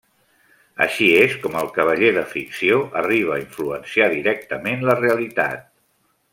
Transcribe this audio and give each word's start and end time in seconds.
Així 0.85 1.09
és 1.17 1.35
com 1.43 1.57
el 1.59 1.69
cavaller 1.75 2.09
de 2.15 2.23
ficció 2.31 2.81
arriba 3.03 3.37
a 3.37 3.39
influenciar 3.45 4.11
directament 4.17 4.85
la 4.93 5.01
realitat. 5.05 5.71